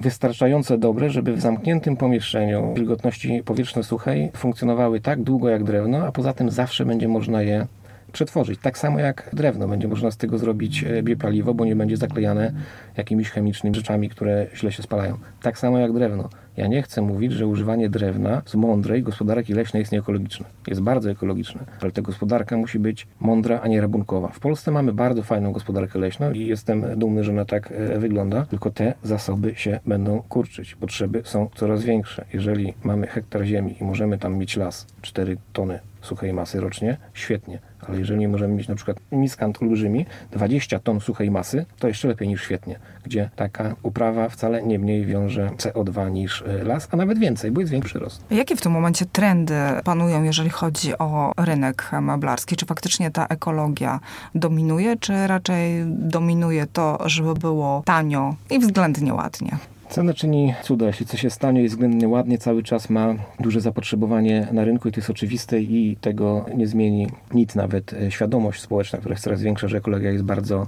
wystarczająco 0.00 0.78
dobre, 0.78 1.10
żeby 1.10 1.32
w 1.32 1.40
zamkniętym 1.40 1.96
pomieszczeniu 1.96 2.74
wilgotności 2.74 3.42
powietrzno-suchej 3.44 4.30
funkcjonowały 4.36 5.00
tak 5.00 5.22
długo 5.22 5.48
jak 5.48 5.64
drewno, 5.64 6.06
a 6.06 6.12
poza 6.12 6.32
tym 6.32 6.50
zawsze 6.50 6.84
będzie 6.84 7.08
można 7.08 7.42
je 7.42 7.66
przetworzyć. 8.16 8.60
Tak 8.60 8.78
samo 8.78 8.98
jak 8.98 9.30
drewno. 9.32 9.68
Będzie 9.68 9.88
można 9.88 10.10
z 10.10 10.16
tego 10.16 10.38
zrobić 10.38 10.84
e, 10.84 11.02
biopaliwo, 11.02 11.54
bo 11.54 11.64
nie 11.64 11.76
będzie 11.76 11.96
zaklejane 11.96 12.52
jakimiś 12.96 13.30
chemicznymi 13.30 13.76
rzeczami, 13.76 14.08
które 14.08 14.46
źle 14.54 14.72
się 14.72 14.82
spalają. 14.82 15.18
Tak 15.42 15.58
samo 15.58 15.78
jak 15.78 15.92
drewno. 15.92 16.28
Ja 16.56 16.66
nie 16.66 16.82
chcę 16.82 17.02
mówić, 17.02 17.32
że 17.32 17.46
używanie 17.46 17.90
drewna 17.90 18.42
z 18.46 18.54
mądrej 18.54 19.02
gospodarki 19.02 19.54
leśnej 19.54 19.80
jest 19.80 19.92
nieekologiczne. 19.92 20.46
Jest 20.66 20.80
bardzo 20.80 21.10
ekologiczne, 21.10 21.64
ale 21.80 21.90
ta 21.90 22.02
gospodarka 22.02 22.56
musi 22.56 22.78
być 22.78 23.06
mądra, 23.20 23.60
a 23.60 23.68
nie 23.68 23.80
rabunkowa. 23.80 24.28
W 24.28 24.40
Polsce 24.40 24.70
mamy 24.70 24.92
bardzo 24.92 25.22
fajną 25.22 25.52
gospodarkę 25.52 25.98
leśną 25.98 26.32
i 26.32 26.46
jestem 26.46 26.98
dumny, 26.98 27.24
że 27.24 27.32
ona 27.32 27.44
tak 27.44 27.72
e, 27.72 27.98
wygląda, 27.98 28.46
tylko 28.46 28.70
te 28.70 28.94
zasoby 29.02 29.54
się 29.54 29.80
będą 29.86 30.22
kurczyć. 30.28 30.74
Potrzeby 30.74 31.22
są 31.24 31.48
coraz 31.54 31.84
większe. 31.84 32.24
Jeżeli 32.34 32.74
mamy 32.84 33.06
hektar 33.06 33.44
ziemi 33.44 33.76
i 33.80 33.84
możemy 33.84 34.18
tam 34.18 34.36
mieć 34.36 34.56
las 34.56 34.86
4 35.02 35.36
tony 35.52 35.78
suchej 36.06 36.32
masy 36.32 36.60
rocznie, 36.60 36.96
świetnie. 37.14 37.58
Ale 37.88 37.98
jeżeli 37.98 38.28
możemy 38.28 38.54
mieć 38.54 38.68
na 38.68 38.74
przykład 38.74 39.00
miskant 39.12 39.62
olbrzymi, 39.62 40.06
20 40.32 40.78
ton 40.78 41.00
suchej 41.00 41.30
masy, 41.30 41.66
to 41.78 41.88
jeszcze 41.88 42.08
lepiej 42.08 42.28
niż 42.28 42.42
świetnie, 42.42 42.78
gdzie 43.04 43.30
taka 43.36 43.76
uprawa 43.82 44.28
wcale 44.28 44.62
nie 44.62 44.78
mniej 44.78 45.06
wiąże 45.06 45.50
CO2 45.56 46.10
niż 46.10 46.42
e, 46.42 46.64
las, 46.64 46.88
a 46.90 46.96
nawet 46.96 47.18
więcej, 47.18 47.50
bo 47.50 47.60
jest 47.60 47.72
większy 47.72 47.90
przyrost. 47.90 48.24
Jakie 48.30 48.56
w 48.56 48.60
tym 48.60 48.72
momencie 48.72 49.06
trendy 49.06 49.54
panują, 49.84 50.22
jeżeli 50.22 50.50
chodzi 50.50 50.98
o 50.98 51.32
rynek 51.36 51.90
meblarski? 52.02 52.56
Czy 52.56 52.66
faktycznie 52.66 53.10
ta 53.10 53.26
ekologia 53.26 54.00
dominuje, 54.34 54.96
czy 54.96 55.26
raczej 55.26 55.84
dominuje 55.86 56.66
to, 56.66 56.98
żeby 57.06 57.34
było 57.34 57.82
tanio 57.84 58.34
i 58.50 58.58
względnie 58.58 59.14
ładnie? 59.14 59.58
Cena 59.88 60.14
czyni 60.14 60.54
cuda. 60.62 60.86
Jeśli 60.86 61.06
coś 61.06 61.24
jest 61.24 61.40
tanio 61.40 61.62
i 61.62 61.68
względnie 61.68 62.08
ładnie, 62.08 62.38
cały 62.38 62.62
czas 62.62 62.90
ma 62.90 63.14
duże 63.40 63.60
zapotrzebowanie 63.60 64.48
na 64.52 64.64
rynku 64.64 64.88
i 64.88 64.92
to 64.92 65.00
jest 65.00 65.10
oczywiste 65.10 65.60
i 65.60 65.96
tego 66.00 66.46
nie 66.56 66.66
zmieni 66.66 67.06
nic, 67.34 67.54
nawet 67.54 67.92
e, 67.92 68.10
świadomość 68.10 68.60
społeczna, 68.60 68.98
która 68.98 69.12
jest 69.12 69.24
coraz 69.24 69.42
większa, 69.42 69.68
że 69.68 69.76
ekologia 69.76 70.10
jest 70.10 70.24
bardzo 70.24 70.66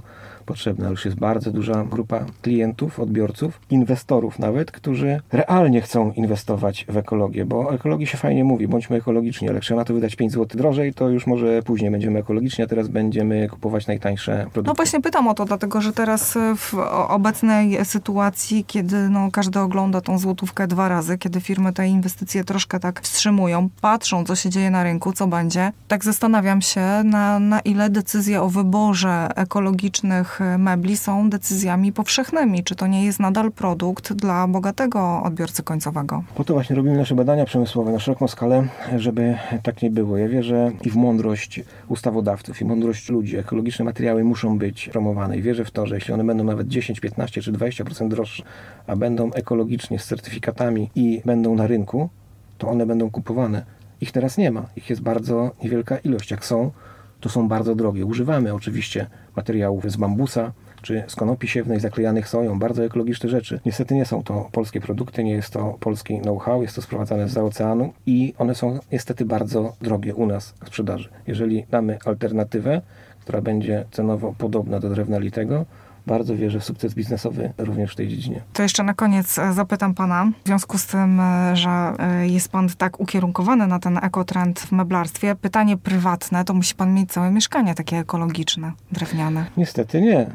potrzebna, 0.49 0.89
już 0.89 1.05
jest 1.05 1.17
bardzo 1.17 1.51
duża 1.51 1.83
grupa 1.83 2.25
klientów, 2.41 2.99
odbiorców, 2.99 3.61
inwestorów 3.69 4.39
nawet, 4.39 4.71
którzy 4.71 5.21
realnie 5.31 5.81
chcą 5.81 6.11
inwestować 6.11 6.85
w 6.89 6.97
ekologię, 6.97 7.45
bo 7.45 7.73
ekologii 7.73 8.07
się 8.07 8.17
fajnie 8.17 8.43
mówi, 8.43 8.67
bądźmy 8.67 8.97
ekologiczni, 8.97 9.49
ale 9.49 9.59
trzeba 9.59 9.85
to 9.85 9.93
wydać 9.93 10.15
5 10.15 10.31
zł 10.31 10.47
drożej, 10.57 10.93
to 10.93 11.09
już 11.09 11.27
może 11.27 11.63
później 11.63 11.91
będziemy 11.91 12.19
ekologiczni, 12.19 12.63
a 12.63 12.67
teraz 12.67 12.87
będziemy 12.87 13.49
kupować 13.49 13.87
najtańsze 13.87 14.37
produkty. 14.37 14.67
No 14.67 14.73
właśnie 14.73 15.01
pytam 15.01 15.27
o 15.27 15.33
to, 15.33 15.45
dlatego 15.45 15.81
że 15.81 15.93
teraz 15.93 16.37
w 16.57 16.73
obecnej 17.07 17.85
sytuacji, 17.85 18.65
kiedy 18.67 19.09
no, 19.09 19.31
każdy 19.31 19.59
ogląda 19.59 20.01
tą 20.01 20.17
złotówkę 20.17 20.67
dwa 20.67 20.89
razy, 20.89 21.17
kiedy 21.17 21.41
firmy 21.41 21.73
te 21.73 21.87
inwestycje 21.87 22.43
troszkę 22.43 22.79
tak 22.79 23.01
wstrzymują, 23.01 23.69
patrzą, 23.81 24.25
co 24.25 24.35
się 24.35 24.49
dzieje 24.49 24.71
na 24.71 24.83
rynku, 24.83 25.13
co 25.13 25.27
będzie, 25.27 25.71
tak 25.87 26.03
zastanawiam 26.03 26.61
się, 26.61 26.81
na, 27.03 27.39
na 27.39 27.59
ile 27.59 27.89
decyzje 27.89 28.41
o 28.41 28.49
wyborze 28.49 29.27
ekologicznych 29.35 30.38
mebli 30.57 30.97
są 30.97 31.29
decyzjami 31.29 31.93
powszechnymi. 31.93 32.63
Czy 32.63 32.75
to 32.75 32.87
nie 32.87 33.05
jest 33.05 33.19
nadal 33.19 33.51
produkt 33.51 34.13
dla 34.13 34.47
bogatego 34.47 35.23
odbiorcy 35.23 35.63
końcowego? 35.63 36.23
Po 36.35 36.43
to 36.43 36.53
właśnie 36.53 36.75
robimy 36.75 36.97
nasze 36.97 37.15
badania 37.15 37.45
przemysłowe 37.45 37.91
na 37.91 37.99
szeroką 37.99 38.27
skalę, 38.27 38.67
żeby 38.97 39.37
tak 39.63 39.81
nie 39.81 39.89
było. 39.89 40.17
Ja 40.17 40.27
wierzę 40.27 40.71
i 40.83 40.89
w 40.89 40.95
mądrość 40.95 41.61
ustawodawców, 41.87 42.61
i 42.61 42.65
mądrość 42.65 43.09
ludzi. 43.09 43.37
Ekologiczne 43.37 43.85
materiały 43.85 44.23
muszą 44.23 44.57
być 44.57 44.89
promowane 44.89 45.37
i 45.37 45.41
wierzę 45.41 45.65
w 45.65 45.71
to, 45.71 45.85
że 45.85 45.95
jeśli 45.95 46.13
one 46.13 46.23
będą 46.23 46.43
nawet 46.43 46.67
10, 46.67 46.99
15 46.99 47.41
czy 47.41 47.51
20% 47.51 48.07
droższe, 48.07 48.43
a 48.87 48.95
będą 48.95 49.31
ekologicznie 49.31 49.99
z 49.99 50.05
certyfikatami 50.05 50.89
i 50.95 51.21
będą 51.25 51.55
na 51.55 51.67
rynku, 51.67 52.09
to 52.57 52.67
one 52.67 52.85
będą 52.85 53.09
kupowane. 53.09 53.65
Ich 54.01 54.11
teraz 54.11 54.37
nie 54.37 54.51
ma. 54.51 54.65
Ich 54.75 54.89
jest 54.89 55.01
bardzo 55.01 55.51
niewielka 55.63 55.97
ilość. 55.97 56.31
Jak 56.31 56.45
są, 56.45 56.71
to 57.19 57.29
są 57.29 57.47
bardzo 57.47 57.75
drogie. 57.75 58.05
Używamy 58.05 58.53
oczywiście 58.53 59.07
materiałów 59.35 59.91
z 59.91 59.97
bambusa, 59.97 60.51
czy 60.81 61.03
z 61.07 61.15
konopi 61.15 61.47
siewnej 61.47 61.79
zaklejanych 61.79 62.27
soją, 62.27 62.59
bardzo 62.59 62.83
ekologiczne 62.83 63.29
rzeczy. 63.29 63.59
Niestety 63.65 63.95
nie 63.95 64.05
są 64.05 64.23
to 64.23 64.49
polskie 64.51 64.81
produkty, 64.81 65.23
nie 65.23 65.31
jest 65.31 65.53
to 65.53 65.77
polski 65.79 66.19
know-how, 66.19 66.61
jest 66.61 66.75
to 66.75 66.81
sprowadzane 66.81 67.29
z 67.29 67.37
oceanu 67.37 67.93
i 68.05 68.33
one 68.37 68.55
są 68.55 68.79
niestety 68.91 69.25
bardzo 69.25 69.73
drogie 69.81 70.15
u 70.15 70.25
nas 70.25 70.53
w 70.63 70.67
sprzedaży. 70.67 71.09
Jeżeli 71.27 71.65
damy 71.71 71.97
alternatywę, 72.05 72.81
która 73.21 73.41
będzie 73.41 73.85
cenowo 73.91 74.35
podobna 74.37 74.79
do 74.79 74.89
drewna 74.89 75.19
litego, 75.19 75.65
bardzo 76.07 76.35
wierzę 76.35 76.59
w 76.59 76.63
sukces 76.63 76.93
biznesowy 76.93 77.53
również 77.57 77.93
w 77.93 77.95
tej 77.95 78.07
dziedzinie. 78.07 78.41
To 78.53 78.63
jeszcze 78.63 78.83
na 78.83 78.93
koniec 78.93 79.37
e, 79.37 79.53
zapytam 79.53 79.93
pana, 79.93 80.31
w 80.43 80.47
związku 80.47 80.77
z 80.77 80.85
tym, 80.85 81.19
e, 81.19 81.55
że 81.55 81.69
e, 81.69 82.27
jest 82.27 82.51
pan 82.51 82.69
tak 82.77 82.99
ukierunkowany 82.99 83.67
na 83.67 83.79
ten 83.79 83.97
ekotrend 83.97 84.59
w 84.59 84.71
meblarstwie, 84.71 85.35
pytanie 85.35 85.77
prywatne, 85.77 86.45
to 86.45 86.53
musi 86.53 86.75
pan 86.75 86.93
mieć 86.93 87.11
całe 87.11 87.31
mieszkanie 87.31 87.75
takie 87.75 87.97
ekologiczne, 87.97 88.71
drewniane. 88.91 89.45
Niestety 89.57 90.01
nie. 90.01 90.27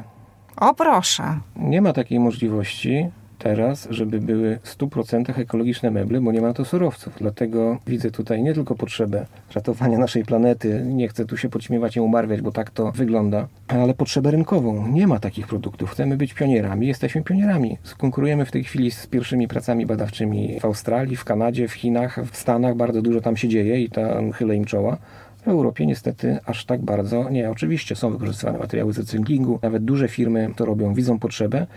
O 0.57 0.73
proszę. 0.73 1.39
Nie 1.55 1.81
ma 1.81 1.93
takiej 1.93 2.19
możliwości 2.19 3.09
teraz, 3.39 3.87
żeby 3.89 4.19
były 4.19 4.59
w 4.63 4.77
100% 4.77 5.39
ekologiczne 5.39 5.91
meble, 5.91 6.21
bo 6.21 6.31
nie 6.31 6.41
ma 6.41 6.47
na 6.47 6.53
to 6.53 6.65
surowców. 6.65 7.13
Dlatego 7.19 7.77
widzę 7.87 8.11
tutaj 8.11 8.43
nie 8.43 8.53
tylko 8.53 8.75
potrzebę 8.75 9.25
ratowania 9.55 9.97
naszej 9.97 10.25
planety, 10.25 10.83
nie 10.85 11.07
chcę 11.07 11.25
tu 11.25 11.37
się 11.37 11.49
podśmiewać 11.49 11.95
i 11.95 11.99
umarwiać, 11.99 12.41
bo 12.41 12.51
tak 12.51 12.71
to 12.71 12.91
wygląda, 12.91 13.47
ale 13.67 13.93
potrzebę 13.93 14.31
rynkową. 14.31 14.87
Nie 14.87 15.07
ma 15.07 15.19
takich 15.19 15.47
produktów. 15.47 15.91
Chcemy 15.91 16.17
być 16.17 16.33
pionierami, 16.33 16.87
jesteśmy 16.87 17.23
pionierami. 17.23 17.77
Konkurujemy 17.97 18.45
w 18.45 18.51
tej 18.51 18.63
chwili 18.63 18.91
z 18.91 19.07
pierwszymi 19.07 19.47
pracami 19.47 19.85
badawczymi 19.85 20.59
w 20.59 20.65
Australii, 20.65 21.15
w 21.15 21.23
Kanadzie, 21.23 21.67
w 21.67 21.73
Chinach, 21.73 22.19
w 22.31 22.37
Stanach. 22.37 22.75
Bardzo 22.75 23.01
dużo 23.01 23.21
tam 23.21 23.37
się 23.37 23.47
dzieje 23.47 23.81
i 23.81 23.89
tam 23.89 24.31
chylę 24.31 24.55
im 24.55 24.65
czoła. 24.65 24.97
W 25.45 25.47
Europie 25.47 25.85
niestety 25.85 26.39
aż 26.45 26.65
tak 26.65 26.81
bardzo 26.81 27.29
nie. 27.29 27.49
Oczywiście 27.49 27.95
są 27.95 28.11
wykorzystywane 28.11 28.59
materiały 28.59 28.93
z 28.93 28.97
recyklingu, 28.97 29.59
nawet 29.61 29.85
duże 29.85 30.07
firmy 30.07 30.49
to 30.55 30.65
robią, 30.65 30.93
widzą 30.93 31.19
potrzebę, 31.19 31.67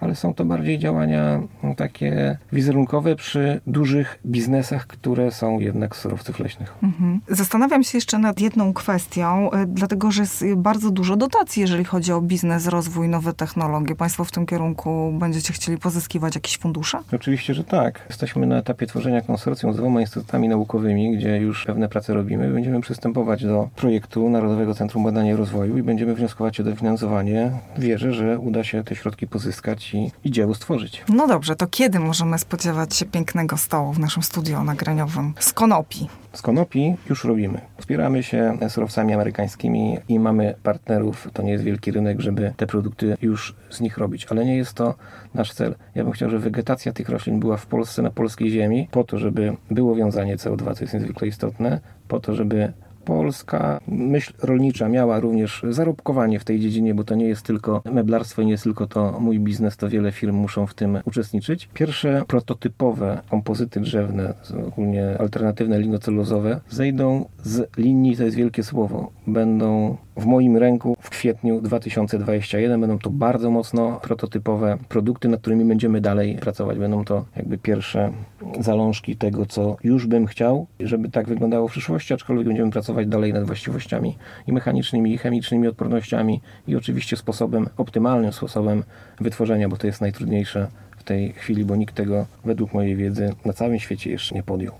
ale 0.00 0.14
są 0.14 0.34
to 0.34 0.44
bardziej 0.44 0.78
działania 0.78 1.40
no, 1.62 1.74
takie 1.74 2.38
wizerunkowe 2.52 3.16
przy 3.16 3.60
dużych 3.66 4.18
biznesach, 4.26 4.86
które 4.86 5.32
są 5.32 5.60
jednak 5.60 5.96
z 5.96 6.00
surowców 6.00 6.38
leśnych. 6.38 6.74
Mhm. 6.82 7.20
Zastanawiam 7.28 7.84
się 7.84 7.98
jeszcze 7.98 8.18
nad 8.18 8.40
jedną 8.40 8.72
kwestią, 8.72 9.50
y, 9.52 9.66
dlatego 9.66 10.10
że 10.10 10.22
jest 10.22 10.44
bardzo 10.56 10.90
dużo 10.90 11.16
dotacji, 11.16 11.60
jeżeli 11.60 11.84
chodzi 11.84 12.12
o 12.12 12.20
biznes, 12.20 12.66
rozwój, 12.66 13.08
nowe 13.08 13.32
technologie. 13.32 13.94
Państwo 13.94 14.24
w 14.24 14.32
tym 14.32 14.46
kierunku 14.46 15.12
będziecie 15.18 15.52
chcieli 15.52 15.78
pozyskiwać 15.78 16.34
jakieś 16.34 16.58
fundusze? 16.58 16.98
Oczywiście, 17.12 17.54
że 17.54 17.64
tak. 17.64 18.00
Jesteśmy 18.08 18.46
na 18.46 18.56
etapie 18.56 18.86
tworzenia 18.86 19.20
konsorcjum 19.20 19.72
z 19.72 19.76
dwoma 19.76 20.00
instytutami 20.00 20.48
naukowymi, 20.48 21.16
gdzie 21.16 21.36
już 21.36 21.64
pewne 21.64 21.88
prace 21.88 22.14
robimy. 22.14 22.48
Będziemy 22.48 22.80
przystępować 22.80 23.44
do 23.44 23.68
projektu 23.76 24.30
Narodowego 24.30 24.74
Centrum 24.74 25.04
Badania 25.04 25.32
i 25.32 25.36
Rozwoju 25.36 25.78
i 25.78 25.82
będziemy 25.82 26.14
wnioskować 26.14 26.60
o 26.60 26.64
dofinansowanie. 26.64 27.50
Wierzę, 27.78 28.12
że 28.12 28.38
uda 28.38 28.64
się 28.64 28.84
te 28.84 28.96
środki 28.96 29.26
pozyskać 29.26 29.85
i, 29.94 30.10
i 30.24 30.30
dzieło 30.30 30.54
stworzyć. 30.54 31.04
No 31.08 31.26
dobrze, 31.26 31.56
to 31.56 31.66
kiedy 31.66 32.00
możemy 32.00 32.38
spodziewać 32.38 32.96
się 32.96 33.06
pięknego 33.06 33.56
stołu 33.56 33.92
w 33.92 33.98
naszym 33.98 34.22
studio 34.22 34.64
nagraniowym 34.64 35.34
z 35.38 35.52
konopi? 35.52 36.08
Z 36.32 36.42
konopi 36.42 36.96
już 37.08 37.24
robimy. 37.24 37.60
Wspieramy 37.78 38.22
się 38.22 38.58
surowcami 38.68 39.14
amerykańskimi 39.14 39.98
i 40.08 40.18
mamy 40.18 40.54
partnerów. 40.62 41.28
To 41.32 41.42
nie 41.42 41.52
jest 41.52 41.64
wielki 41.64 41.90
rynek, 41.92 42.20
żeby 42.20 42.54
te 42.56 42.66
produkty 42.66 43.16
już 43.22 43.54
z 43.70 43.80
nich 43.80 43.98
robić, 43.98 44.26
ale 44.30 44.44
nie 44.44 44.56
jest 44.56 44.74
to 44.74 44.94
nasz 45.34 45.52
cel. 45.52 45.74
Ja 45.94 46.04
bym 46.04 46.12
chciał, 46.12 46.30
żeby 46.30 46.42
wegetacja 46.42 46.92
tych 46.92 47.08
roślin 47.08 47.40
była 47.40 47.56
w 47.56 47.66
Polsce, 47.66 48.02
na 48.02 48.10
polskiej 48.10 48.50
ziemi, 48.50 48.88
po 48.90 49.04
to, 49.04 49.18
żeby 49.18 49.56
było 49.70 49.94
wiązanie 49.94 50.36
CO2, 50.36 50.74
co 50.74 50.84
jest 50.84 50.94
niezwykle 50.94 51.28
istotne, 51.28 51.80
po 52.08 52.20
to, 52.20 52.34
żeby 52.34 52.72
polska 53.06 53.80
myśl 53.88 54.32
rolnicza 54.42 54.88
miała 54.88 55.20
również 55.20 55.62
zarobkowanie 55.70 56.38
w 56.38 56.44
tej 56.44 56.60
dziedzinie, 56.60 56.94
bo 56.94 57.04
to 57.04 57.14
nie 57.14 57.26
jest 57.26 57.46
tylko 57.46 57.82
meblarstwo 57.92 58.42
i 58.42 58.46
nie 58.46 58.52
jest 58.52 58.64
tylko 58.64 58.86
to 58.86 59.20
mój 59.20 59.40
biznes, 59.40 59.76
to 59.76 59.88
wiele 59.88 60.12
firm 60.12 60.36
muszą 60.36 60.66
w 60.66 60.74
tym 60.74 60.98
uczestniczyć. 61.04 61.68
Pierwsze 61.74 62.22
prototypowe 62.26 63.20
kompozyty 63.30 63.80
drzewne, 63.80 64.34
ogólnie 64.68 65.18
alternatywne 65.18 65.78
linocelulozowe, 65.78 66.60
zejdą 66.70 67.24
z 67.42 67.76
linii, 67.76 68.16
to 68.16 68.24
jest 68.24 68.36
wielkie 68.36 68.62
słowo, 68.62 69.10
będą 69.26 69.96
w 70.16 70.26
moim 70.26 70.56
ręku 70.56 70.96
w 71.00 71.10
kwietniu 71.10 71.60
2021. 71.60 72.80
Będą 72.80 72.98
to 72.98 73.10
bardzo 73.10 73.50
mocno 73.50 74.00
prototypowe 74.02 74.78
produkty, 74.88 75.28
nad 75.28 75.40
którymi 75.40 75.64
będziemy 75.64 76.00
dalej 76.00 76.38
pracować. 76.38 76.78
Będą 76.78 77.04
to 77.04 77.24
jakby 77.36 77.58
pierwsze 77.58 78.12
zalążki 78.60 79.16
tego, 79.16 79.46
co 79.46 79.76
już 79.84 80.06
bym 80.06 80.26
chciał, 80.26 80.66
żeby 80.80 81.10
tak 81.10 81.28
wyglądało 81.28 81.68
w 81.68 81.70
przyszłości, 81.70 82.14
aczkolwiek 82.14 82.46
będziemy 82.46 82.70
pracować 82.70 83.06
dalej 83.06 83.32
nad 83.32 83.44
właściwościami 83.44 84.18
i 84.46 84.52
mechanicznymi, 84.52 85.14
i 85.14 85.18
chemicznymi 85.18 85.68
odpornościami 85.68 86.40
i 86.68 86.76
oczywiście 86.76 87.16
sposobem, 87.16 87.68
optymalnym 87.76 88.32
sposobem 88.32 88.82
wytworzenia, 89.20 89.68
bo 89.68 89.76
to 89.76 89.86
jest 89.86 90.00
najtrudniejsze 90.00 90.68
w 90.96 91.04
tej 91.04 91.32
chwili, 91.32 91.64
bo 91.64 91.76
nikt 91.76 91.94
tego 91.94 92.26
według 92.44 92.74
mojej 92.74 92.96
wiedzy 92.96 93.34
na 93.44 93.52
całym 93.52 93.78
świecie 93.78 94.10
jeszcze 94.10 94.34
nie 94.34 94.42
podjął. 94.42 94.74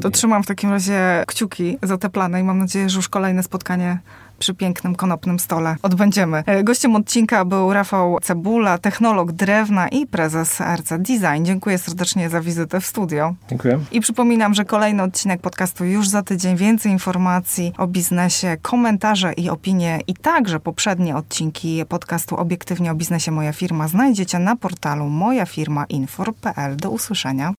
To 0.00 0.10
trzymam 0.10 0.42
w 0.42 0.46
takim 0.46 0.70
razie 0.70 1.24
kciuki 1.26 1.78
za 1.82 1.98
te 1.98 2.10
plany 2.10 2.40
i 2.40 2.42
mam 2.42 2.58
nadzieję, 2.58 2.88
że 2.88 2.96
już 2.96 3.08
kolejne 3.08 3.42
spotkanie 3.42 3.98
przy 4.38 4.54
pięknym 4.54 4.94
konopnym 4.94 5.38
stole 5.38 5.76
odbędziemy. 5.82 6.42
E, 6.46 6.64
gościem 6.64 6.96
odcinka 6.96 7.44
był 7.44 7.72
Rafał 7.72 8.18
Cebula, 8.22 8.78
technolog 8.78 9.32
drewna 9.32 9.88
i 9.88 10.06
prezes 10.06 10.60
RC 10.60 10.98
Design. 10.98 11.44
Dziękuję 11.44 11.78
serdecznie 11.78 12.30
za 12.30 12.40
wizytę 12.40 12.80
w 12.80 12.86
studio. 12.86 13.34
Dziękuję. 13.48 13.78
I 13.92 14.00
przypominam, 14.00 14.54
że 14.54 14.64
kolejny 14.64 15.02
odcinek 15.02 15.40
podcastu 15.40 15.84
już 15.84 16.08
za 16.08 16.22
tydzień. 16.22 16.56
Więcej 16.56 16.92
informacji 16.92 17.72
o 17.78 17.86
biznesie, 17.86 18.56
komentarze 18.62 19.32
i 19.32 19.50
opinie 19.50 20.00
i 20.06 20.14
także 20.14 20.60
poprzednie 20.60 21.16
odcinki 21.16 21.84
podcastu 21.88 22.36
Obiektywnie 22.36 22.92
o 22.92 22.94
biznesie 22.94 23.30
Moja 23.30 23.52
Firma 23.52 23.88
znajdziecie 23.88 24.38
na 24.38 24.56
portalu 24.56 25.08
mojafirmainfor.pl. 25.08 26.76
Do 26.76 26.90
usłyszenia. 26.90 27.54